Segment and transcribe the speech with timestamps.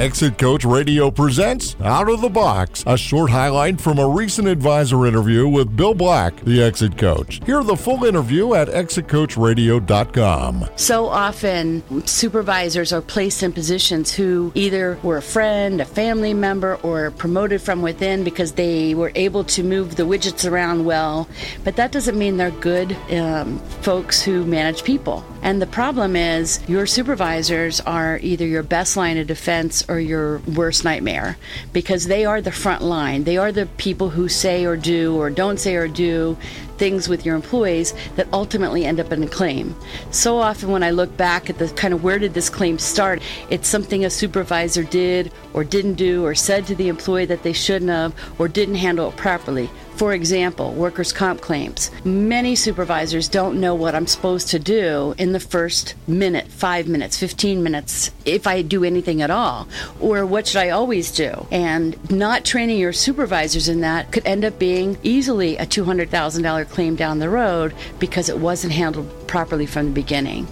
[0.00, 5.04] Exit Coach Radio presents Out of the Box, a short highlight from a recent advisor
[5.04, 7.38] interview with Bill Black, the Exit Coach.
[7.44, 10.70] Hear the full interview at exitcoachradio.com.
[10.76, 16.76] So often, supervisors are placed in positions who either were a friend, a family member,
[16.76, 21.28] or promoted from within because they were able to move the widgets around well.
[21.62, 25.22] But that doesn't mean they're good um, folks who manage people.
[25.42, 30.38] And the problem is, your supervisors are either your best line of defense or your
[30.54, 31.36] worst nightmare
[31.72, 33.24] because they are the front line.
[33.24, 36.38] They are the people who say or do or don't say or do
[36.80, 39.76] things with your employees that ultimately end up in a claim.
[40.10, 43.22] So often, when I look back at the kind of where did this claim start,
[43.50, 47.52] it's something a supervisor did or didn't do or said to the employee that they
[47.52, 49.68] shouldn't have or didn't handle it properly.
[50.00, 51.90] For example, workers' comp claims.
[52.06, 57.18] Many supervisors don't know what I'm supposed to do in the first minute, five minutes,
[57.18, 59.68] 15 minutes, if I do anything at all,
[60.00, 61.46] or what should I always do.
[61.50, 66.96] And not training your supervisors in that could end up being easily a $200,000 claim
[66.96, 70.46] down the road because it wasn't handled properly from the beginning.